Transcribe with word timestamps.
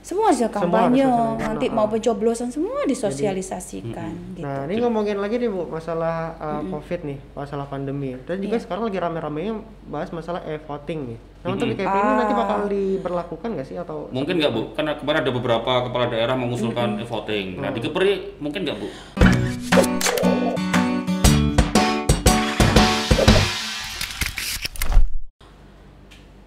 Semua 0.00 0.32
sudah 0.32 0.48
kampanye, 0.48 1.04
nanti 1.36 1.68
Oh. 1.68 1.76
mau 1.76 1.84
pencoblosan 1.84 2.48
semua 2.48 2.88
disosialisasikan 2.88 4.32
gitu. 4.32 4.40
Nah, 4.40 4.64
ini 4.64 4.80
ngomongin 4.80 5.20
lagi 5.20 5.36
nih 5.36 5.44
Bu, 5.46 5.68
masalah 5.68 6.32
uh, 6.40 6.62
COVID 6.64 7.00
nih, 7.04 7.18
masalah 7.36 7.68
pandemi. 7.68 8.16
Dan 8.24 8.40
juga 8.40 8.56
Iya. 8.56 8.64
sekarang 8.64 8.88
lagi 8.88 8.96
rame-ramenya 8.96 9.60
bahas 9.84 10.08
masalah 10.08 10.40
e-voting 10.48 11.12
nih. 11.12 11.18
Nah, 11.44 11.52
untuk. 11.52 11.68
DKP 11.68 11.84
ini 11.92 12.12
nanti 12.16 12.32
Ah. 12.32 12.38
bakal 12.40 12.58
diberlakukan 12.66 13.48
nggak 13.52 13.68
sih 13.68 13.76
atau 13.76 14.08
Mungkin 14.08 14.40
nggak 14.40 14.52
Bu? 14.56 14.62
Karena 14.72 14.96
kemarin 14.96 15.20
ada 15.20 15.32
beberapa 15.36 15.72
kepala 15.84 16.04
daerah 16.08 16.32
mengusulkan 16.32 16.96
e-voting. 16.98 17.60
Nah, 17.60 17.68
di 17.68 17.80
Kepri 17.84 18.40
mungkin 18.40 18.64
nggak 18.64 18.76
Bu? 18.80 18.88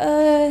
Eh, 0.01 0.47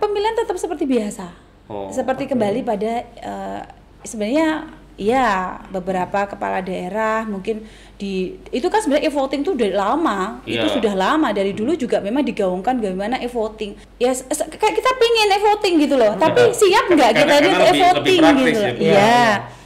pemilihan 0.00 0.32
tetap 0.32 0.56
seperti 0.56 0.88
biasa. 0.88 1.43
Oh, 1.64 1.88
seperti 1.88 2.28
kembali 2.28 2.60
pada 2.60 2.92
eh, 3.04 3.60
sebenarnya 4.02 4.68
ya 4.94 5.58
beberapa 5.68 6.22
kepala 6.24 6.60
daerah 6.60 7.24
mungkin 7.24 7.66
di 7.94 8.36
itu 8.50 8.66
kan 8.68 8.78
sebenarnya 8.78 9.08
e-voting 9.08 9.42
itu 9.42 9.50
udah 9.50 9.70
lama 9.72 10.18
itu 10.44 10.60
Iya. 10.60 10.70
sudah 10.70 10.94
lama. 10.94 11.28
Dari 11.30 11.50
dulu 11.50 11.74
juga 11.74 11.98
memang 11.98 12.22
digaungkan 12.22 12.78
bagaimana 12.78 13.16
e-voting. 13.18 13.74
Ya 13.96 14.12
kayak 14.14 14.74
kita 14.76 14.90
pengen 14.94 15.28
e-voting 15.32 15.74
gitu 15.80 15.94
loh 15.96 16.12
tapi 16.14 16.52
siap 16.52 16.84
nggak 16.86 17.10
kita 17.16 17.34
ini 17.34 17.48
untuk 17.48 17.68
e-voting 17.70 18.20
gitu 18.20 18.50
ya, 18.52 18.70
loh. 18.70 18.76
iya. 18.78 19.22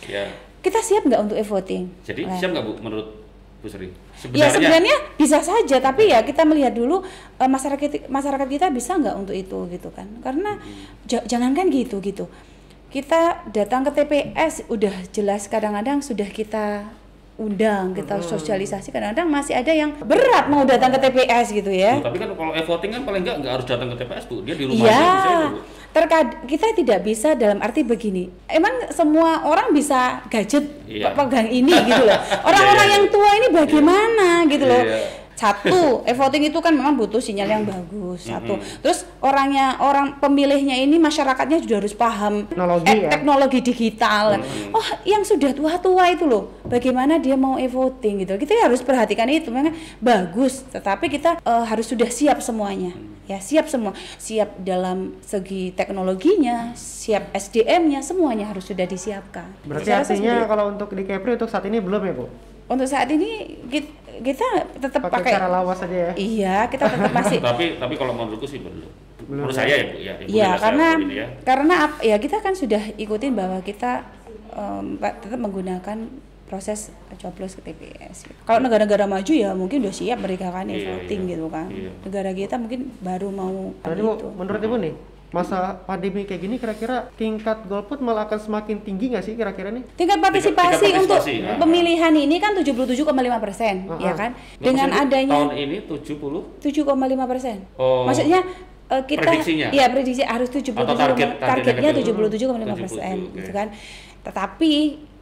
Ya. 0.09 0.25
kita 0.59 0.81
siap 0.81 1.03
nggak 1.05 1.21
untuk 1.21 1.37
e-voting? 1.37 1.83
Jadi 2.03 2.23
Nah. 2.25 2.39
siap 2.39 2.51
nggak 2.51 2.65
Bu 2.65 2.73
menurut 2.81 3.09
Bu 3.59 3.67
Sri? 3.67 3.91
Ya 4.35 4.47
sebenarnya 4.51 4.97
bisa 5.15 5.39
saja, 5.39 5.77
tapi 5.79 6.11
ya 6.11 6.21
kita 6.21 6.43
melihat 6.43 6.73
dulu 6.73 7.07
eh, 7.37 7.47
masyarakat 7.47 8.07
masyarakat 8.07 8.49
kita 8.49 8.67
bisa 8.69 8.95
nggak 8.95 9.15
untuk 9.15 9.33
itu 9.33 9.59
gitu 9.69 9.89
kan? 9.91 10.11
Karena 10.19 10.59
ja- 11.05 11.23
jangankan 11.23 11.71
gitu 11.71 11.99
gitu, 11.99 12.27
kita 12.89 13.47
datang 13.49 13.85
ke 13.85 13.95
TPS 13.95 14.67
udah 14.67 14.95
jelas 15.09 15.47
kadang-kadang 15.47 16.01
sudah 16.01 16.27
kita 16.27 16.89
undang, 17.39 17.95
kita 17.95 18.19
sosialisasi 18.19 18.91
kadang-kadang 18.91 19.31
masih 19.31 19.55
ada 19.55 19.71
yang 19.71 19.95
berat 20.03 20.51
mau 20.51 20.67
datang 20.67 20.91
ke 20.91 20.99
TPS 20.99 21.55
gitu 21.55 21.71
ya. 21.71 22.03
Tapi 22.03 22.19
kan 22.19 22.35
kalau 22.35 22.51
e-voting 22.51 22.91
kan 22.91 23.03
paling 23.07 23.23
nggak 23.23 23.37
nggak 23.39 23.53
harus 23.55 23.67
datang 23.67 23.95
ke 23.95 24.03
TPS 24.03 24.25
Bu. 24.27 24.43
Dia 24.43 24.59
di 24.59 24.67
rumah 24.67 24.83
Iya, 24.83 24.91
aja 24.91 25.07
bisa 25.15 25.31
itu, 25.31 25.61
Terkad 25.89 26.45
kita 26.45 26.77
tidak 26.77 27.01
bisa 27.01 27.33
dalam 27.33 27.59
arti 27.59 27.81
begini. 27.83 28.29
Emang 28.45 28.93
semua 28.93 29.43
orang 29.43 29.73
bisa 29.73 30.21
gadget 30.29 30.69
Iya. 30.85 31.17
pegang 31.17 31.49
ini 31.49 31.73
gitu 31.73 32.03
loh. 32.05 32.19
Orang-orang 32.49 32.87
Iya, 32.87 32.93
iya, 32.93 32.97
yang 33.01 33.05
tua 33.09 33.31
ini 33.35 33.49
bagaimana 33.51 34.29
gitu 34.47 34.65
loh. 34.65 34.85
Iya. 34.85 35.01
Satu, 35.33 35.83
e-voting 36.11 36.51
itu 36.51 36.59
kan 36.59 36.75
memang 36.75 36.99
butuh 36.99 37.23
sinyal 37.23 37.47
yang 37.47 37.63
bagus. 37.63 38.27
Satu. 38.27 38.59
Terus 38.83 39.07
orangnya 39.23 39.79
orang 39.79 40.19
pemilihnya 40.19 40.75
ini 40.75 40.99
masyarakatnya 40.99 41.63
juga 41.63 41.79
harus 41.79 41.95
paham 41.95 42.43
Teknologi 42.51 42.91
eh, 42.91 42.99
ya. 43.07 43.11
teknologi 43.11 43.59
digital. 43.63 44.25
Oh, 44.75 44.87
yang 45.07 45.23
sudah 45.23 45.55
tua-tua 45.55 46.11
itu 46.11 46.27
loh, 46.27 46.59
bagaimana 46.67 47.23
dia 47.23 47.39
mau 47.39 47.55
e-voting 47.55 48.27
gitu. 48.27 48.35
Kita 48.35 48.67
harus 48.67 48.83
perhatikan 48.83 49.31
itu. 49.31 49.49
Memang 49.49 49.79
bagus, 50.03 50.67
tetapi 50.69 51.07
kita 51.07 51.39
eh, 51.39 51.65
harus 51.67 51.87
sudah 51.87 52.11
siap 52.11 52.43
semuanya. 52.43 52.91
Ya, 53.29 53.39
siap 53.39 53.69
semua. 53.69 53.93
Siap 54.17 54.65
dalam 54.65 55.21
segi 55.21 55.77
teknologinya, 55.77 56.73
siap 56.73 57.29
SDM-nya, 57.31 58.01
semuanya 58.01 58.49
harus 58.49 58.65
sudah 58.65 58.89
disiapkan. 58.89 59.53
berarti 59.63 59.85
Saya 59.85 60.01
artinya 60.01 60.49
kalau 60.49 60.73
untuk 60.73 60.89
di 60.91 61.05
Kepri 61.05 61.37
untuk 61.37 61.47
saat 61.47 61.69
ini 61.69 61.79
belum 61.79 62.03
ya 62.03 62.15
Bu? 62.17 62.27
untuk 62.69 62.85
saat 62.85 63.09
ini 63.09 63.57
kita, 63.65 63.89
kita 64.21 64.45
tetap 64.77 65.01
Pakai 65.01 65.25
pakai 65.25 65.33
cara 65.33 65.49
lawas 65.49 65.81
aja 65.81 65.97
ya. 66.09 66.13
Iya, 66.17 66.57
kita 66.69 66.85
tetap 66.85 67.13
masih 67.21 67.41
tapi 67.41 67.77
tapi 67.77 67.95
kalau 67.97 68.13
menurutku 68.13 68.45
sih 68.45 68.61
belum. 68.61 68.85
Belum 69.25 69.45
Menurut 69.45 69.53
ya? 69.53 69.61
saya 69.61 69.75
ya 69.77 69.85
Bu 69.89 69.97
ya. 69.97 70.13
Iya, 70.21 70.49
jelas 70.53 70.61
karena 70.61 70.89
ya. 71.09 71.27
karena 71.45 71.75
ya 72.01 72.17
kita 72.17 72.37
kan 72.41 72.53
sudah 72.53 72.83
ikutin 72.97 73.33
bahwa 73.33 73.61
kita 73.61 74.05
pa- 75.01 75.17
tetap 75.17 75.41
menggunakan 75.41 75.99
proses 76.49 76.89
coblos 77.15 77.53
ke 77.53 77.63
TPS. 77.63 78.25
gitu. 78.25 78.41
Kalau 78.43 78.59
negara-negara 78.59 79.05
maju 79.05 79.29
ya 79.31 79.53
mungkin 79.53 79.81
udah 79.81 79.93
siap 79.93 80.19
mereka 80.19 80.49
kan 80.49 80.65
Iya, 80.65 80.81
e-voting 80.99 81.21
iya. 81.23 81.31
gitu 81.31 81.47
kan. 81.47 81.69
Iya. 81.69 81.91
Negara 82.03 82.31
kita 82.33 82.55
mungkin 82.57 82.81
baru 82.99 83.29
mau 83.29 83.77
Jadi 83.79 84.01
Bu, 84.01 84.13
itu. 84.15 84.29
menurut 84.33 84.61
Ibu 84.61 84.77
nih, 84.79 84.95
masa 85.29 85.57
pandemi 85.79 86.25
kayak 86.25 86.41
gini 86.41 86.57
kira-kira 86.57 87.13
tingkat 87.15 87.61
golput 87.63 88.01
malah 88.01 88.25
akan 88.25 88.41
semakin 88.41 88.81
tinggi 88.81 89.13
nggak 89.13 89.21
sih 89.23 89.35
kira-kira 89.35 89.69
nih? 89.69 89.85
Tingkat 89.93 90.19
partisipasi 90.19 90.81
tingkat 90.81 91.05
untuk 91.05 91.21
partisipasi, 91.21 91.45
ya. 91.45 91.55
pemilihan 91.61 92.13
ini 92.15 92.37
kan 92.39 92.57
77,5 92.57 93.05
persen, 93.39 93.75
Uh-uh. 93.85 94.01
ya 94.01 94.13
kan? 94.15 94.31
Nah, 94.33 94.65
Dengan 94.65 94.89
maksudnya 94.89 95.05
adanya 95.05 95.37
tahun 95.37 95.53
ini 95.55 95.77
70 95.85 96.43
7,5 96.59 96.97
persen. 97.29 97.57
Oh. 97.77 98.09
Maksudnya 98.09 98.41
eh, 98.89 99.03
kita 99.05 99.21
Prediksinya? 99.23 99.69
iya 99.69 99.85
prediksi 99.87 100.25
harus 100.25 100.49
77 100.49 100.73
Atau 100.73 100.97
target- 100.97 101.37
targetnya 101.37 101.93
targetnya 101.93 102.25
77,5 102.33 102.73
persen 102.75 103.15
77, 103.15 103.29
oke. 103.29 103.37
gitu 103.37 103.51
kan. 103.53 103.69
Tetapi 104.19 104.73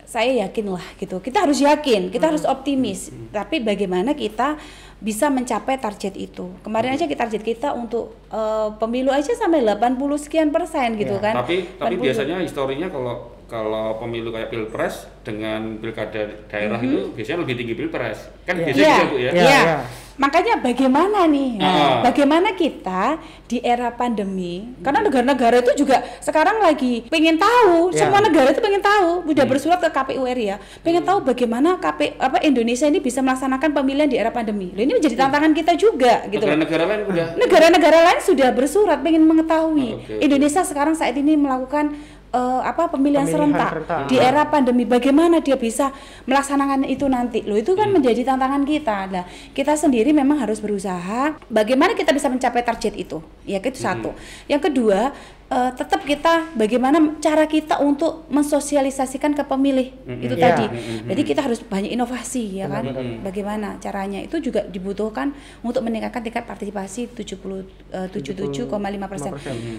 saya 0.06 0.46
yakin 0.46 0.70
lah 0.70 0.86
gitu. 0.96 1.18
Kita 1.18 1.42
harus 1.42 1.58
yakin, 1.58 2.14
kita 2.14 2.30
harus 2.30 2.46
optimis. 2.46 3.10
Tapi 3.34 3.58
bagaimana 3.58 4.14
kita 4.14 4.54
bisa 4.96 5.26
mencapai 5.28 5.76
target 5.76 6.14
itu? 6.14 6.54
Kemarin 6.62 6.94
aja 6.94 7.04
kita 7.04 7.26
target 7.26 7.42
kita 7.42 7.74
untuk 7.74 8.14
eh, 8.30 8.68
pemilu 8.78 9.10
aja 9.10 9.34
sampai 9.34 9.60
80 9.60 9.98
sekian 10.16 10.48
persen 10.54 10.94
gitu 10.94 11.18
Iya, 11.18 11.24
kan. 11.26 11.34
Tapi 11.42 11.56
tapi 11.76 11.94
80. 11.98 12.04
biasanya 12.06 12.36
historinya 12.38 12.88
kalau 12.88 13.14
kalau 13.46 13.98
pemilu 13.98 14.30
kayak 14.30 14.50
pilpres 14.50 15.06
dengan 15.22 15.78
pilkada 15.78 16.46
daerah 16.50 16.78
itu 16.78 17.10
biasanya 17.14 17.42
lebih 17.42 17.54
tinggi 17.58 17.74
pilpres. 17.74 18.18
Kan 18.46 18.58
Iya. 18.58 18.64
biasanya 18.70 18.86
Iya, 18.86 18.96
gitu 18.96 19.06
Bu 19.10 19.18
ya. 19.18 19.30
Iya, 19.30 19.42
iya. 19.42 19.58
iya. 19.60 19.76
Makanya 20.16 20.56
bagaimana 20.65 21.28
nih? 21.28 21.60
Ah. 21.60 22.00
Bagaimana 22.00 22.56
kita 22.56 23.21
di 23.44 23.60
era 23.60 23.93
pandemi? 23.93 24.72
Karena 24.81 25.04
negara-negara 25.04 25.60
itu 25.60 25.84
juga 25.84 26.00
sekarang 26.25 26.65
lagi 26.65 27.04
pengen 27.12 27.37
tahu, 27.37 27.93
Iya. 27.93 28.09
semua 28.09 28.25
negara 28.25 28.49
itu 28.49 28.60
pengen 28.65 28.81
tahu, 28.81 29.28
udah 29.28 29.44
bersurat 29.44 29.77
ke 29.77 29.93
KPU 29.93 30.25
RI 30.25 30.53
ya, 30.53 30.56
pengen 30.81 31.04
tahu 31.04 31.21
bagaimana 31.21 31.77
KP 31.77 32.16
apa 32.16 32.41
Indonesia 32.41 32.88
ini 32.88 32.99
bisa 32.99 33.21
melaksanakan 33.21 33.77
pemilihan 33.77 34.09
di 34.09 34.16
era 34.16 34.32
pandemi. 34.32 34.72
Loh, 34.72 34.82
ini 34.82 34.97
menjadi 34.97 35.16
tantangan 35.21 35.53
kita 35.53 35.72
juga 35.77 36.25
gitu. 36.33 36.43
Negara-negara 36.43 36.83
lain 36.88 37.03
udah 37.12 37.27
Negara-negara 37.37 37.98
lain 38.12 38.21
sudah 38.25 38.48
bersurat 38.56 38.98
pengen 39.04 39.28
mengetahui 39.28 39.88
Oh, 39.93 40.00
oke. 40.00 40.15
Indonesia 40.25 40.65
sekarang 40.65 40.97
saat 40.97 41.12
ini 41.15 41.37
melakukan 41.37 41.93
eh, 42.32 42.60
apa 42.62 42.91
pemilihan, 42.91 43.26
Pemilihan 43.26 43.53
serentak, 43.54 43.70
serentak. 43.70 44.00
di 44.10 44.16
era 44.19 44.42
pandemi. 44.48 44.82
Bagaimana 44.88 45.38
dia 45.42 45.54
bisa 45.59 45.91
melaksanakan 46.26 46.87
itu 46.88 47.06
nanti? 47.06 47.42
Loh 47.47 47.59
itu 47.59 47.75
kan 47.78 47.91
menjadi 47.91 48.22
tantangan 48.26 48.62
kita. 48.66 48.98
Nah 49.12 49.25
kita 49.54 49.75
sendiri 49.78 50.10
memang 50.10 50.42
harus 50.42 50.59
berusaha 50.59 51.36
bagaimana 51.47 51.94
kita 51.94 52.10
bisa 52.10 52.26
mencapai 52.26 52.62
target 52.66 52.94
itu. 52.97 53.19
Ya 53.47 53.62
itu 53.62 53.78
satu. 53.78 54.15
Yang 54.50 54.72
kedua 54.72 55.15
eh, 55.48 55.70
tetap 55.72 56.02
kita 56.02 56.50
bagaimana 56.52 56.98
cara 57.18 57.46
kita 57.46 57.78
untuk 57.78 58.26
mensosialisasikan 58.28 59.30
ke 59.32 59.42
pemilih 59.42 59.94
itu 60.18 60.34
Iya. 60.34 60.42
tadi. 60.44 60.66
Jadi 61.06 61.22
kita 61.22 61.40
harus 61.40 61.60
banyak 61.60 61.90
inovasi 61.90 62.56
ya 62.56 62.66
kan? 62.66 62.82
Benar-benar. 62.84 63.22
bagaimana 63.22 63.68
caranya? 63.76 64.18
Itu 64.18 64.38
juga 64.38 64.62
dibutuhkan 64.64 65.30
untuk 65.60 65.80
meningkatkan 65.80 66.20
tingkat 66.20 66.44
partisipasi 66.44 67.06
70 67.08 67.62
eh, 67.90 68.08
77,5 68.08 68.66
persen. 69.06 69.32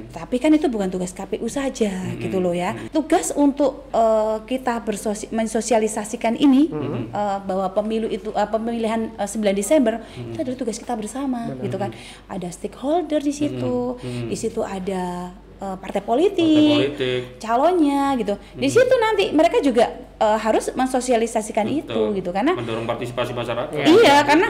Tapi 0.07 0.35
kan 0.37 0.51
itu 0.51 0.67
bukan 0.67 0.87
tugas 0.87 1.11
KPU 1.11 1.47
saja 1.47 1.91
gitu 2.15 2.37
loh 2.37 2.51
ya. 2.51 2.71
Tugas 2.89 3.31
untuk 3.31 3.91
eh, 3.91 4.37
kita 4.45 4.79
bersosi- 4.81 5.29
mensosialisasikan 5.29 6.35
ini 6.35 6.71
eh, 7.09 7.37
bahwa 7.41 7.67
pemilu 7.71 8.07
itu 8.07 8.31
eh, 8.31 8.47
pemilihan 8.47 9.11
eh, 9.13 9.27
9 9.27 9.35
Desember 9.53 9.99
itu 10.13 10.37
adalah 10.37 10.57
tugas 10.57 10.77
kita 10.77 10.93
bersama 10.93 11.51
gitu 11.59 11.75
kan. 11.75 11.91
Ada 12.25 12.49
stakeholder 12.49 13.19
di 13.19 13.31
situ, 13.31 13.99
di 14.01 14.35
situ 14.35 14.61
ada 14.61 15.31
eh, 15.57 15.75
partai 15.77 16.01
politik, 16.01 16.45
Partai 16.45 16.87
politik. 16.93 17.21
calonnya 17.37 18.13
gitu. 18.15 18.33
Di 18.53 18.67
situ 18.67 18.93
nanti 18.97 19.29
mereka 19.31 19.57
juga 19.59 19.85
eh, 20.17 20.37
harus 20.37 20.69
mensosialisasikan 20.71 21.65
itu 21.65 21.89
Betul. 21.89 22.17
gitu 22.17 22.29
karena 22.31 22.53
mendorong 22.53 22.85
partisipasi 22.85 23.31
masyarakat. 23.31 23.73
Iya, 23.75 23.87
Gitu. 23.87 24.27
karena 24.27 24.47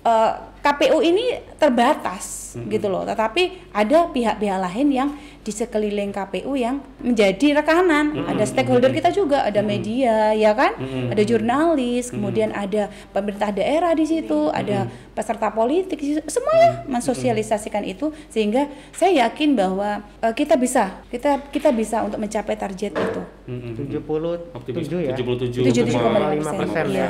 eh, 0.00 0.32
KPU 0.60 1.00
ini 1.00 1.40
terbatas 1.56 2.52
gitu 2.68 2.86
loh. 2.88 3.06
Tetapi 3.06 3.72
ada 3.72 4.10
pihak-pihak 4.10 4.58
lain 4.60 4.88
yang 4.90 5.08
di 5.40 5.48
sekeliling 5.48 6.12
KPU 6.12 6.52
yang 6.52 6.84
menjadi 7.00 7.56
rekanan. 7.56 8.28
Ada 8.28 8.44
stakeholder 8.44 8.92
kita 8.92 9.08
juga, 9.08 9.40
ada 9.40 9.64
media, 9.64 10.36
ya 10.36 10.52
kan? 10.52 10.76
Ada 11.08 11.22
jurnalis, 11.24 12.12
kemudian 12.12 12.52
ada 12.52 12.92
pemerintah 13.10 13.48
daerah 13.48 13.96
di 13.96 14.04
situ, 14.04 14.52
ada 14.52 14.84
peserta 15.16 15.48
politik, 15.48 15.96
semuanya 16.28 16.84
mensosialisasikan 16.84 17.84
itu 17.84 18.12
sehingga 18.28 18.68
saya 18.92 19.26
yakin 19.26 19.56
bahwa 19.56 20.04
eh, 20.20 20.32
kita 20.36 20.60
bisa, 20.60 21.00
kita 21.08 21.40
kita 21.48 21.72
bisa 21.72 22.04
untuk 22.04 22.20
mencapai 22.20 22.56
target 22.56 22.92
itu. 22.92 23.22
Mm-mm. 23.48 23.72
77 24.52 25.08
ya. 25.08 25.16
77,5 25.16 25.72
77,5 26.44 26.60
persen 26.60 26.84
Iya. 26.90 27.00
ya. 27.00 27.08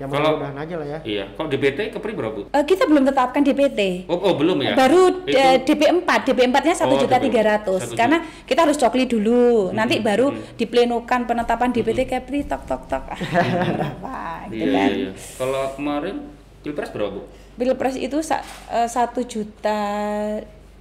Yang 0.00 0.08
Kalau- 0.10 0.32
mudah-mudahan 0.32 0.56
aja 0.58 0.74
lah 0.80 0.88
ya. 0.88 0.98
Iya, 1.04 1.24
kalau 1.36 1.48
DPT 1.52 1.78
Kepri 1.92 2.12
berapa, 2.16 2.32
Bu? 2.32 2.42
Eh, 2.48 2.64
kita 2.64 2.88
belum 2.88 3.04
tetapkan 3.04 3.44
DPT. 3.44 4.08
Oh, 4.08 4.16
oh 4.16 4.32
belum 4.32 4.56
ya? 4.58 4.72
baru 4.72 5.20
Itu- 5.20 5.36
eh, 5.36 5.60
DP4 5.60 6.08
DP4-nya 6.24 6.74
satu 6.74 6.96
Oh, 6.96 6.98
juta 6.98 7.14
DP4. 7.14 7.24
tiga 7.28 7.40
ratus 7.46 7.80
Satu 7.84 7.94
karena 7.94 8.18
kita 8.42 8.64
harus 8.64 8.80
cokli 8.80 9.04
dulu 9.04 9.68
Hmm, 9.68 9.76
nanti 9.76 10.00
baru 10.00 10.32
diplenokan 10.56 11.28
penetapan 11.28 11.68
DPT 11.68 12.08
Kepri 12.08 12.42
tok 12.42 12.64
tok 12.64 12.88
tok 12.88 13.04
Ah, 14.02 14.48
berapa 14.48 14.48
gitu 14.48 14.64
Iya, 14.64 14.72
kan 14.72 14.88
iya, 14.88 14.96
iya. 15.06 15.12
Kalau 15.36 15.62
kemarin 15.74 16.16
Pilpres 16.60 16.88
berapa, 16.88 17.12
Bu? 17.12 17.22
Pilpres 17.54 17.96
itu 17.96 18.16
eh, 18.70 18.88
satu 18.88 19.20
juta 19.22 19.80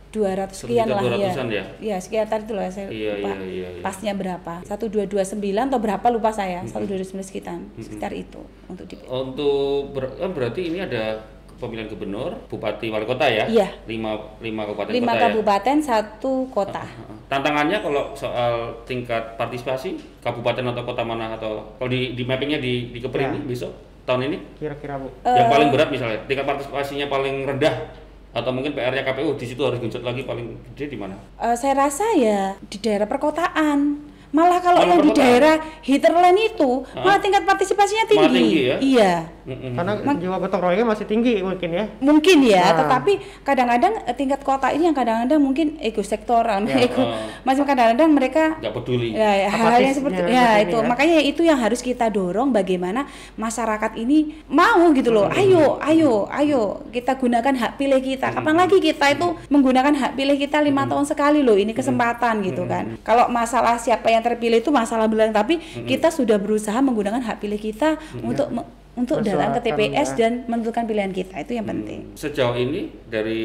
200 0.09 0.49
Satu 0.49 0.65
sekian 0.65 0.87
lah 0.87 1.01
ya. 1.05 1.29
ya? 1.29 1.63
Iya, 1.77 1.97
sekitar 1.97 2.41
itu 2.41 2.53
lah 2.53 2.65
saya 2.67 2.89
Iya, 2.89 3.13
lupa. 3.15 3.29
iya, 3.29 3.37
iya, 3.45 3.67
iya. 3.71 3.81
Pasnya 3.81 4.13
berapa? 4.13 4.53
1229 4.61 5.37
atau 5.65 5.77
berapa 5.77 6.07
lupa 6.09 6.29
saya. 6.29 6.59
Hmm. 6.59 6.71
1229 6.71 7.21
sekitar 7.21 7.57
sekitar 7.77 8.11
itu 8.11 8.41
untuk 8.65 8.85
di 8.85 8.97
Untuk 9.03 9.93
ber- 9.93 10.17
eh, 10.17 10.25
berarti 10.27 10.61
ini 10.65 10.79
ada 10.79 11.21
pemilihan 11.55 11.85
gubernur, 11.87 12.31
bupati, 12.47 12.87
wali 12.87 13.03
kota 13.03 13.27
ya? 13.27 13.45
Iya. 13.45 13.67
Lima, 13.85 14.17
lima 14.39 14.63
kabupaten 14.63 14.89
lima 14.89 15.11
kota 15.11 15.19
ya? 15.19 15.23
kabupaten, 15.27 15.75
satu 15.79 16.33
kota. 16.49 16.83
Tantangannya 17.27 17.77
kalau 17.77 18.03
soal 18.13 18.53
tingkat 18.83 19.35
partisipasi 19.35 19.93
kabupaten 20.17 20.65
atau 20.65 20.83
kota 20.83 21.03
mana 21.03 21.29
atau 21.31 21.75
kalau 21.75 21.85
di, 21.87 22.13
di 22.13 22.23
mappingnya 22.23 22.57
di 22.57 22.89
di 22.89 22.97
Kepri 22.97 23.21
Ya. 23.21 23.29
ini 23.29 23.43
besok 23.43 23.69
tahun 24.01 24.25
ini 24.25 24.37
Kira-kira 24.57 24.97
Bu. 24.97 25.13
yang 25.21 25.45
Eh. 25.45 25.51
paling 25.51 25.69
berat 25.69 25.89
misalnya 25.89 26.17
tingkat 26.25 26.41
partisipasinya 26.43 27.05
paling 27.05 27.45
rendah 27.45 27.75
atau 28.29 28.51
mungkin 28.53 28.77
PR-nya 28.77 29.01
KPU 29.01 29.33
di 29.35 29.45
situ 29.45 29.61
harus 29.65 29.81
genjot 29.81 30.05
lagi 30.05 30.21
paling 30.21 30.53
gede 30.73 30.93
di 30.93 30.97
mana? 30.97 31.17
Eh, 31.41 31.55
saya 31.57 31.73
rasa 31.75 32.05
ya 32.13 32.53
di 32.61 32.77
daerah 32.77 33.09
perkotaan. 33.09 34.05
Malah 34.29 34.61
kalau 34.61 34.85
Malah 34.85 34.93
yang 34.93 35.01
di 35.01 35.09
perkotaan? 35.09 35.25
daerah 35.25 35.55
hinterland 35.81 36.37
itu, 36.37 36.69
malah 36.93 37.17
tingkat 37.17 37.43
partisipasinya 37.49 38.05
tinggi. 38.05 38.21
Malah 38.21 38.37
tinggi 38.37 38.59
ya? 38.61 38.75
Iya. 38.77 39.13
Mm-mm. 39.49 39.73
Karena 39.73 39.91
jiwa 40.13 40.35
gotong 40.37 40.61
royongnya 40.61 40.87
masih 40.87 41.05
tinggi 41.05 41.41
mungkin 41.41 41.69
ya. 41.71 41.85
Mungkin 41.99 42.37
ya, 42.39 42.63
Nah. 42.69 42.77
tetapi 42.79 43.13
kadang-kadang 43.41 43.93
eh, 44.05 44.13
tingkat 44.13 44.41
kota 44.41 44.69
ini 44.69 44.85
yang 44.85 44.93
kadang-kadang 44.93 45.39
mungkin 45.39 45.75
ego 45.79 45.99
sektoral, 46.01 46.61
Ya, 46.61 46.77
ego 46.79 47.01
oh. 47.01 47.17
masih 47.41 47.65
kadang-kadang 47.65 48.09
mereka 48.09 48.43
nggak 48.55 48.73
peduli. 48.75 49.09
ya, 49.11 49.31
ya, 49.35 49.49
hal-hal 49.49 49.81
yang 49.81 49.95
seperti 49.95 50.21
ya 50.27 50.47
itu 50.59 50.77
ya. 50.77 50.85
makanya 50.85 51.17
itu 51.19 51.41
yang 51.41 51.57
harus 51.57 51.79
kita 51.79 52.05
dorong 52.07 52.51
bagaimana 52.51 53.09
masyarakat 53.35 53.95
ini 53.95 54.19
mau 54.45 54.91
gitu 54.91 55.09
loh 55.09 55.31
ayo 55.31 55.79
ayo 55.81 56.27
ayo 56.29 56.61
kita 56.89 57.15
gunakan 57.15 57.55
hak 57.55 57.71
pilih 57.75 57.97
kita 57.97 58.29
kapan 58.31 58.55
lagi 58.55 58.77
kita 58.77 59.05
itu 59.09 59.27
menggunakan 59.47 59.93
hak 59.95 60.11
pilih 60.13 60.35
kita 60.35 60.59
lima 60.59 60.85
tahun 60.85 61.05
sekali 61.05 61.39
loh 61.39 61.55
ini 61.55 61.71
kesempatan 61.71 62.43
gitu 62.43 62.65
kan 62.65 62.99
kalau 63.01 63.25
masalah 63.27 63.75
siapa 63.75 64.07
yang 64.07 64.21
terpilih 64.21 64.59
itu 64.59 64.69
masalah 64.69 65.07
belakang 65.07 65.31
tapi 65.31 65.55
kita 65.83 66.09
sudah 66.09 66.35
berusaha 66.35 66.77
menggunakan 66.77 67.23
hak 67.23 67.39
pilih 67.39 67.57
kita 67.57 67.95
untuk 68.19 68.51
me- 68.51 68.67
untuk 68.99 69.23
datang 69.23 69.55
ke 69.55 69.71
TPS 69.71 70.15
ya. 70.15 70.27
dan 70.27 70.33
menentukan 70.51 70.83
pilihan 70.83 71.11
kita 71.15 71.35
itu 71.39 71.55
yang 71.55 71.67
penting 71.67 72.11
Sejauh 72.19 72.55
ini 72.59 72.91
dari 73.07 73.43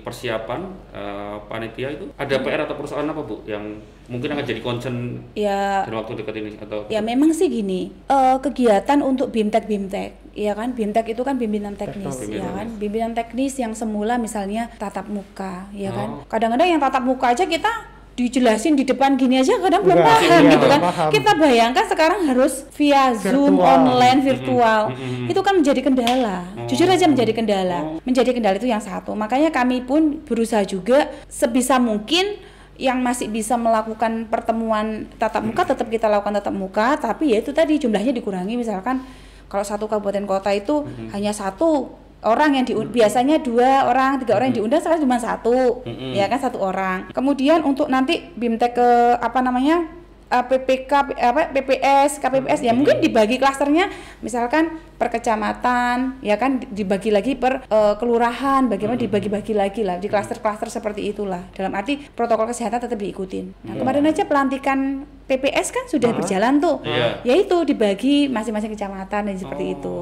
persiapan 0.00 0.60
eh, 0.94 1.36
panitia 1.50 1.88
itu 1.90 2.14
ada 2.14 2.34
PR 2.38 2.64
atau 2.64 2.78
perusahaan 2.78 3.06
apa 3.06 3.22
bu 3.26 3.42
yang 3.44 3.82
mungkin 4.10 4.34
akan 4.34 4.44
jadi 4.44 4.60
concern 4.60 4.96
ya 5.32 5.86
dalam 5.86 6.02
waktu 6.02 6.18
dekat 6.20 6.34
ini 6.42 6.50
atau 6.58 6.84
Ya 6.90 7.00
memang 7.00 7.30
sih 7.32 7.46
gini, 7.48 7.88
eh, 8.10 8.36
kegiatan 8.42 8.98
untuk 9.00 9.30
BIMTEK 9.30 9.64
BIMTEK, 9.64 10.10
ya 10.34 10.52
kan 10.52 10.74
BIMTEK 10.74 11.14
itu 11.14 11.22
kan 11.22 11.38
bimbingan 11.38 11.78
teknis, 11.78 12.18
Teknologi. 12.18 12.42
ya 12.42 12.48
kan 12.52 12.66
bimbingan 12.76 13.12
teknis 13.14 13.54
yang 13.56 13.72
semula 13.72 14.18
misalnya 14.18 14.68
tatap 14.76 15.06
muka, 15.08 15.70
ya 15.72 15.94
kan. 15.94 16.08
Oh. 16.20 16.26
Kadang-kadang 16.28 16.68
yang 16.76 16.80
tatap 16.82 17.02
muka 17.06 17.32
aja 17.32 17.46
kita 17.46 17.91
dijelasin 18.12 18.76
di 18.76 18.84
depan 18.84 19.16
gini 19.16 19.40
aja 19.40 19.56
kadang 19.56 19.82
belum 19.88 19.96
Enggak, 19.96 20.12
paham 20.20 20.42
iya, 20.44 20.52
gitu 20.52 20.66
kan. 20.68 20.80
paham. 20.84 21.08
Kita 21.08 21.30
bayangkan 21.40 21.84
sekarang 21.88 22.20
harus 22.28 22.52
via 22.76 23.04
Zoom 23.16 23.56
Virtual. 23.56 23.72
online 23.72 24.20
virtual. 24.20 24.82
Mm-mm. 24.92 25.32
Itu 25.32 25.40
kan 25.40 25.54
menjadi 25.56 25.80
kendala. 25.80 26.36
Jujur 26.68 26.88
aja 26.92 27.06
menjadi 27.08 27.32
kendala. 27.32 27.78
Oh. 27.80 28.04
Menjadi 28.04 28.30
kendala 28.36 28.60
itu 28.60 28.68
yang 28.68 28.84
satu. 28.84 29.16
Makanya 29.16 29.48
kami 29.48 29.80
pun 29.80 30.20
berusaha 30.28 30.60
juga 30.68 31.08
sebisa 31.32 31.80
mungkin 31.80 32.36
yang 32.76 33.00
masih 33.00 33.28
bisa 33.32 33.56
melakukan 33.56 34.28
pertemuan 34.28 35.08
tatap 35.16 35.44
muka 35.44 35.62
tetap 35.68 35.86
kita 35.92 36.08
lakukan 36.08 36.40
tatap 36.40 36.56
muka 36.56 36.96
tapi 36.96 37.36
ya 37.36 37.38
itu 37.38 37.52
tadi 37.52 37.76
jumlahnya 37.76 38.16
dikurangi 38.16 38.56
misalkan 38.56 39.04
kalau 39.46 39.60
satu 39.62 39.84
kabupaten 39.84 40.24
kota 40.24 40.48
itu 40.56 40.88
hanya 41.12 41.36
satu 41.36 41.92
orang 42.22 42.58
yang 42.58 42.64
di 42.66 42.74
biasanya 42.74 43.42
dua 43.42 43.90
orang 43.90 44.22
tiga 44.22 44.38
orang 44.38 44.50
yang 44.54 44.64
diundang 44.64 44.80
sekarang 44.82 45.02
cuma 45.02 45.18
satu 45.18 45.82
Mm-mm. 45.82 46.14
ya 46.14 46.26
kan 46.30 46.38
satu 46.38 46.58
orang. 46.62 47.10
Kemudian 47.10 47.66
untuk 47.66 47.90
nanti 47.90 48.30
bimtek 48.34 48.78
ke 48.78 48.88
apa 49.18 49.38
namanya 49.42 50.01
eh, 50.32 50.44
PPK 50.48 50.92
apa 51.12 51.52
PPS 51.52 52.16
KPPS 52.18 52.60
ya 52.64 52.72
mungkin 52.72 52.98
dibagi 52.98 53.36
klasternya. 53.36 53.92
Misalkan 54.24 54.80
per 54.96 55.12
kecamatan 55.12 56.22
ya 56.24 56.40
kan 56.40 56.62
dibagi 56.64 57.12
lagi 57.12 57.36
per 57.36 57.68
eh, 57.68 57.94
kelurahan 58.00 58.66
bagaimana 58.66 58.96
dibagi-bagi 58.96 59.52
lagi 59.52 59.84
lah 59.84 60.00
di 60.00 60.08
klaster-klaster 60.08 60.72
seperti 60.72 61.12
itulah. 61.12 61.44
Dalam 61.52 61.76
arti 61.76 62.00
protokol 62.00 62.48
kesehatan 62.48 62.80
tetap 62.80 62.96
diikutin. 62.96 63.68
Nah 63.68 63.74
kemarin 63.76 64.08
aja 64.08 64.24
pelantikan 64.24 65.04
PPS 65.22 65.68
kan 65.70 65.84
sudah 65.86 66.10
berjalan 66.12 66.58
tuh. 66.58 66.76
Iya. 66.82 67.22
yaitu 67.24 67.56
dibagi 67.62 68.26
masing-masing 68.28 68.74
kecamatan 68.74 69.30
dan 69.30 69.36
seperti 69.36 69.64
Oh, 69.64 69.74
itu. 69.76 69.98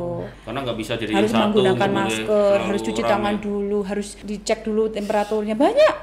karena 0.47 0.59
nggak 0.65 0.79
bisa 0.79 0.93
jadi 0.97 1.12
harus 1.12 1.31
satu 1.31 1.61
menggunakan 1.61 1.91
masker, 1.93 2.56
harus 2.67 2.81
cuci 2.82 3.03
tangan 3.03 3.35
dulu, 3.38 3.79
harus 3.85 4.09
dicek 4.23 4.65
dulu 4.65 4.88
temperaturnya. 4.88 5.55
Banyak. 5.55 5.94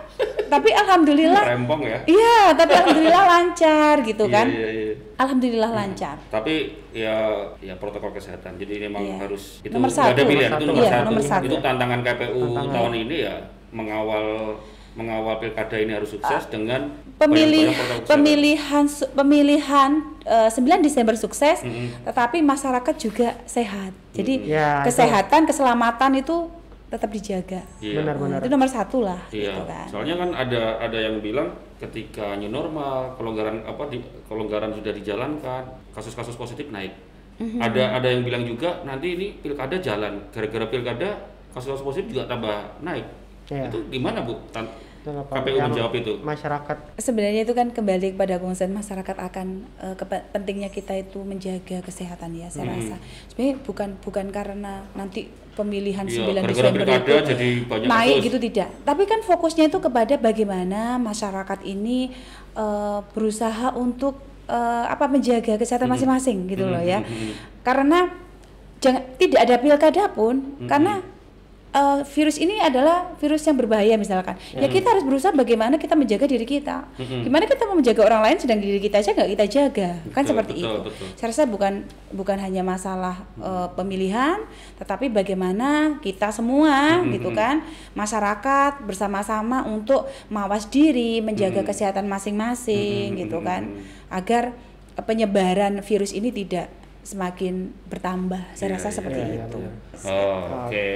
Tapi 0.47 0.69
alhamdulillah, 0.71 1.43
rempong 1.45 1.81
ya 1.81 1.99
iya, 2.05 2.39
tapi 2.51 2.73
alhamdulillah 2.73 3.23
lancar 3.33 3.95
gitu 4.01 4.23
Iya, 4.23 4.33
kan. 4.33 4.47
iya, 4.47 4.69
iya. 4.69 4.93
Alhamdulillah 5.17 5.71
lancar. 5.71 6.15
tapi 6.27 6.55
ya 6.91 7.15
ya 7.57 7.73
protokol 7.75 8.11
kesehatan 8.11 8.55
jadi 8.55 8.85
memang 8.85 9.03
Iya. 9.03 9.15
harus 9.19 9.59
itu 9.59 9.71
Nomor 9.71 9.87
nggak 9.87 10.03
ada 10.03 10.13
satu. 10.15 10.25
pilihan 10.25 10.49
Nomor 10.49 10.57
itu 10.57 10.63
satu. 10.63 10.71
nomor, 10.71 10.81
Iya, 10.81 10.91
satu. 10.91 11.05
nomor 11.05 11.23
satu. 11.23 11.45
itu 11.45 11.55
tantangan 11.59 11.99
KPU 12.01 12.41
Tantangan. 12.47 12.73
tahun 12.73 12.93
ini 12.97 13.15
ya 13.19 13.35
mengawal 13.69 14.27
mengawal 14.93 15.35
pilkada 15.37 15.77
ini 15.77 15.91
harus 15.91 16.09
sukses 16.09 16.43
dengan 16.47 16.89
Pemilih 17.17 17.73
pemilihan 18.03 18.85
su- 18.85 19.09
pemilihan 19.09 19.91
eh, 20.23 20.49
9 20.49 20.57
Desember 20.79 21.13
sukses, 21.15 21.61
Mm-mm. 21.61 22.03
tetapi 22.03 22.41
masyarakat 22.41 22.95
juga 22.95 23.37
sehat. 23.43 23.89
Jadi 24.11 24.45
Ya, 24.47 24.81
itu. 24.81 24.89
kesehatan, 24.89 25.45
keselamatan 25.45 26.13
itu 26.15 26.49
tetap 26.87 27.09
dijaga. 27.11 27.61
Iya. 27.83 27.99
Benar-benar. 27.99 28.39
Itu 28.39 28.51
nomor 28.51 28.69
satu 28.71 29.03
lah. 29.03 29.19
Iya, 29.27 29.51
gitu 29.51 29.61
kan. 29.67 29.85
soalnya 29.91 30.15
kan 30.15 30.29
ada 30.31 30.61
ada 30.79 30.97
yang 30.97 31.19
bilang 31.19 31.51
ketika 31.77 32.39
new 32.39 32.49
normal, 32.49 33.13
kelonggaran 33.19 33.61
apa 33.67 33.91
di 33.91 33.99
kelonggaran 34.25 34.71
sudah 34.71 34.91
dijalankan, 34.95 35.63
kasus-kasus 35.91 36.39
positif 36.39 36.71
naik. 36.71 36.95
Mhm. 37.37 37.59
Ada 37.61 38.01
ada 38.01 38.07
yang 38.07 38.23
bilang 38.25 38.43
juga 38.47 38.81
nanti 38.87 39.13
ini 39.13 39.27
pilkada 39.43 39.77
jalan, 39.77 40.17
gara-gara 40.33 40.65
pilkada 40.71 41.09
kasus-kasus 41.53 41.85
positif 41.85 42.17
juga 42.17 42.25
tambah 42.25 42.81
naik. 42.81 43.05
Iya. 43.51 43.67
Itu 43.69 43.77
gimana 43.91 44.23
bu? 44.23 44.35
Tan- 44.55 44.71
Itu 45.07 45.15
apa 45.17 45.33
KPU 45.37 45.55
yang 45.55 45.71
menjawab 45.71 45.93
itu. 45.95 46.11
Masyarakat 46.19 46.77
Sebenarnya 46.97 47.41
itu 47.41 47.53
kan 47.53 47.67
kembali 47.69 48.07
kepada 48.11 48.35
concern 48.37 48.71
masyarakat 48.71 49.15
akan 49.15 49.47
kepe- 49.95 50.25
pentingnya 50.29 50.67
kita 50.67 50.93
itu 50.93 51.19
menjaga 51.21 51.79
kesehatan 51.79 52.35
ya 52.35 52.47
saya 52.47 52.67
Hmm. 52.67 52.75
rasa. 52.75 52.95
Sebenarnya 53.27 53.55
bukan 53.61 53.89
bukan 53.97 54.25
karena 54.29 54.73
nanti 54.91 55.25
pemilihan 55.53 56.03
Iya, 56.03 56.21
9 56.21 56.37
gara-gara 56.37 56.51
Desember 56.69 56.85
itu 56.85 57.13
jadi 57.25 57.47
banyak 57.65 57.87
naik 57.87 58.11
kasus. 58.13 58.25
gitu 58.25 58.37
tidak. 58.43 58.69
Tapi 58.83 59.03
kan 59.03 59.19
fokusnya 59.21 59.63
itu 59.65 59.79
kepada 59.79 60.13
bagaimana 60.15 60.81
masyarakat 60.97 61.59
ini 61.63 62.11
eh, 62.53 62.99
berusaha 63.07 63.71
untuk 63.71 64.17
eh, 64.45 64.85
apa 64.87 65.05
menjaga 65.05 65.55
kesehatan 65.55 65.87
masing-masing 65.87 66.45
gitu 66.47 66.65
loh 66.65 66.79
ya. 66.79 66.99
hmm, 66.99 67.61
Karena 67.61 68.09
jangan 68.77 69.01
tidak 69.15 69.39
ada 69.41 69.55
pilkada 69.57 70.03
pun 70.09 70.35
karena 70.63 71.01
eh, 71.73 71.99
virus 72.03 72.37
ini 72.39 72.59
adalah 72.59 73.15
virus 73.17 73.43
yang 73.47 73.57
berbahaya 73.57 73.95
misalkan. 73.99 74.35
Ya 74.55 74.67
kita 74.67 74.93
harus 74.93 75.03
berusaha 75.03 75.33
bagaimana 75.35 75.75
kita 75.79 75.95
menjaga 75.95 76.27
diri 76.27 76.47
kita. 76.47 76.87
Mm-mm. 76.99 77.27
Gimana 77.27 77.43
kita 77.47 77.63
mau 77.67 77.75
menjaga 77.75 78.01
orang 78.03 78.21
lain 78.27 78.37
sedang 78.39 78.59
diri 78.59 78.79
kita 78.79 78.99
aja 79.03 79.11
nggak 79.15 79.29
kita 79.35 79.45
jaga. 79.47 79.89
kan 80.11 80.23
Betul, 80.23 80.29
seperti 80.31 80.53
betul, 80.57 80.67
itu. 80.67 80.79
betul. 80.91 81.07
Saya 81.19 81.27
rasa 81.33 81.43
bukan 81.47 81.73
bukan 82.13 82.37
hanya 82.39 82.61
masalah 82.63 83.15
eh, 83.39 83.67
pemilihan, 83.75 84.39
tetapi 84.79 85.11
bagaimana 85.11 85.99
kita 85.99 86.31
semua 86.31 87.03
gitu 87.07 87.31
kan, 87.35 87.63
masyarakat 87.97 88.83
bersama-sama 88.87 89.63
untuk 89.67 90.07
mawas 90.31 90.67
diri, 90.67 91.19
menjaga 91.19 91.63
kesehatan 91.63 92.07
masing-masing 92.07 93.15
gitu 93.19 93.43
kan, 93.43 93.67
agar 94.07 94.55
penyebaran 95.05 95.77
virus 95.85 96.09
ini 96.15 96.33
tidak 96.33 96.71
semakin 97.07 97.55
bertambah. 97.87 98.51
Saya 98.51 98.67
Iya, 98.67 98.75
rasa 98.75 98.87
iya, 98.89 98.95
seperti 98.99 99.19
iya, 99.21 99.39
itu. 99.39 99.59
iya. 99.63 99.71
Oh, 99.97 100.67
Oke, 100.67 100.67
Oke. 100.67 100.87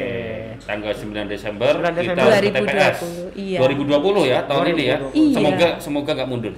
tanggal 0.62 0.92
9 0.92 1.26
Desember, 1.26 1.72
9 1.74 1.88
kita 1.88 1.96
Desember. 1.96 2.22
harus 2.28 2.44
ke 2.44 2.52
TPS. 2.52 2.98
2020, 3.00 3.40
iya. 3.40 3.58
2020 3.58 4.22
ya 4.28 4.40
tahun 4.44 4.66
ini 4.68 4.84
ya. 4.84 4.98
2020. 5.00 5.16
Iya. 5.16 5.32
Semoga 5.34 5.68
semoga 5.80 6.12
nggak 6.14 6.30
mundur. 6.30 6.54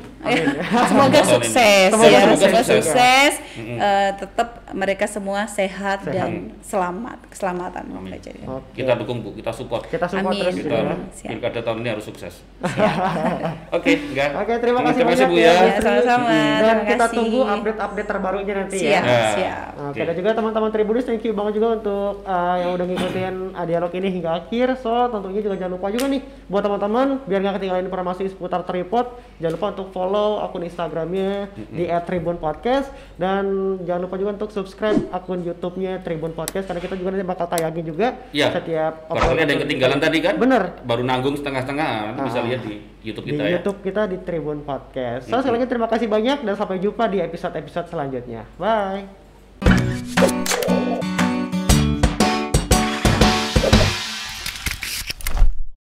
Semoga 0.83 0.89
Tahun 0.89 1.11
ini. 1.13 1.33
sukses 1.37 1.87
Semoga 1.87 2.09
ya, 2.09 2.19
sukses 2.25 2.41
semoga 2.41 2.61
sukses. 2.65 3.33
Eh, 3.53 4.09
tetap 4.17 4.49
mereka 4.73 5.05
semua 5.05 5.45
sehat, 5.45 6.01
Sehat. 6.01 6.11
dan 6.11 6.51
selamat, 6.65 7.21
keselamatan. 7.29 7.85
Amin. 7.93 8.17
Jadi. 8.17 8.41
Oke. 8.43 8.81
Kita 8.81 8.97
dukung 8.97 9.21
bu, 9.21 9.29
kita 9.37 9.53
support. 9.53 9.85
Kita 9.85 10.09
support 10.09 10.33
Amin. 10.33 10.41
terus 10.49 10.55
Kita 10.59 10.75
gitu 10.75 11.23
ya. 11.23 11.29
Pilkada 11.29 11.59
tahun 11.61 11.77
ini 11.85 11.89
harus 11.93 12.05
sukses. 12.05 12.33
Oke, 13.77 13.91
enggak. 14.11 14.29
Oke, 14.35 14.53
terima 14.59 14.79
kasih 14.81 15.05
Terima 15.05 15.11
kasih 15.13 15.25
banyak 15.25 15.29
Bu 15.29 15.37
ya. 15.37 15.45
ya. 15.45 15.53
Ya, 15.53 15.79
sama-sama. 15.79 16.29
Dan 16.33 16.59
Terima 16.65 16.83
kita 16.89 17.05
kasih. 17.05 17.17
tunggu 17.17 17.39
update-update 17.45 18.07
terbarunya 18.09 18.53
nanti 18.57 18.77
Siap, 18.81 18.89
ya. 18.89 19.01
Ya. 19.05 19.21
siap. 19.37 19.71
Oke, 19.73 19.87
Oke. 19.93 20.01
dan 20.03 20.15
juga 20.17 20.29
teman-teman 20.33 20.69
Tribunus, 20.73 21.03
thank 21.05 21.23
you 21.23 21.33
banget 21.33 21.53
juga 21.55 21.67
untuk 21.77 22.13
uh, 22.25 22.55
yang 22.57 22.71
udah 22.73 22.85
ngikutin 22.89 23.35
uh, 23.53 23.65
dialog 23.65 23.91
ini 23.93 24.07
hingga 24.09 24.31
akhir. 24.35 24.67
So, 24.81 24.91
tentunya 25.07 25.41
juga 25.41 25.55
jangan 25.55 25.73
lupa 25.77 25.87
juga 25.89 26.05
nih 26.09 26.21
buat 26.49 26.63
teman-teman 26.63 27.07
biar 27.23 27.39
nggak 27.39 27.55
ketinggalan 27.57 27.85
informasi 27.85 28.21
seputar 28.27 28.65
Tripod, 28.65 29.05
jangan 29.37 29.53
lupa 29.53 29.67
untuk 29.75 29.87
follow 29.91 30.41
akun 30.41 30.63
Instagramnya 30.63 31.51
di 31.69 31.85
@tribunpodcast 31.85 32.89
dan 33.15 33.43
jangan 33.83 34.01
lupa 34.07 34.15
juga 34.17 34.31
untuk 34.35 34.49
subscribe 34.63 35.11
akun 35.11 35.43
YouTube-nya 35.43 35.99
Tribun 35.99 36.31
Podcast 36.31 36.65
karena 36.65 36.79
kita 36.79 36.95
juga 36.95 37.11
nanti 37.11 37.27
bakal 37.27 37.45
tayangin 37.45 37.83
juga 37.83 38.07
Iya. 38.31 38.55
setiap 38.55 39.05
Barangkali 39.05 39.39
ada 39.39 39.51
yang 39.51 39.61
ketinggalan 39.61 39.99
tadi 39.99 40.17
kan? 40.19 40.35
Bener. 40.39 40.63
Baru 40.81 41.03
nanggung 41.03 41.35
setengah-setengah, 41.35 41.91
nanti 42.09 42.21
bisa 42.23 42.39
Ah. 42.39 42.45
lihat 42.47 42.61
di 42.63 42.73
YouTube 43.03 43.25
di 43.25 43.29
kita 43.29 43.43
ya. 43.43 43.51
YouTube 43.59 43.79
kita 43.83 44.01
di 44.07 44.17
Tribun 44.17 44.63
Podcast. 44.63 45.27
So, 45.27 45.35
sekali 45.37 45.59
lagi 45.59 45.67
terima 45.67 45.87
kasih 45.87 46.07
banyak 46.07 46.37
dan 46.41 46.55
sampai 46.55 46.79
jumpa 46.79 47.03
di 47.05 47.19
episode-episode 47.19 47.91
selanjutnya. 47.91 48.47
Bye. 48.55 49.22